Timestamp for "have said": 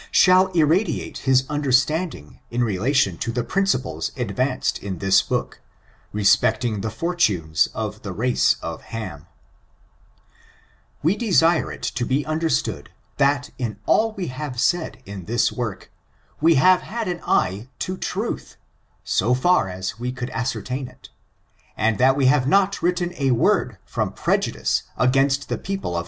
14.29-15.03